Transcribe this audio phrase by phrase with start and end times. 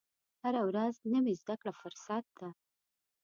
[0.43, 2.49] هره ورځ نوې زده کړه فرصت ده.